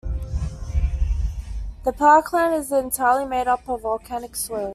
The 1.85 1.93
parkland 1.93 2.55
is 2.55 2.71
entirely 2.71 3.27
made 3.27 3.47
up 3.47 3.69
of 3.69 3.81
volcanic 3.81 4.35
soil. 4.35 4.69